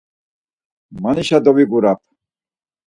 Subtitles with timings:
[1.01, 2.01] Manişa dovigurap.